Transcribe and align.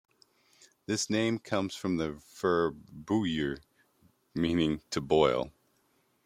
This 0.87 1.11
name 1.11 1.37
comes 1.37 1.75
from 1.75 1.97
the 1.97 2.13
verb 2.13 3.05
"bouillir", 3.05 3.59
meaning 4.33 4.81
"to 4.89 4.99
boil". 4.99 5.51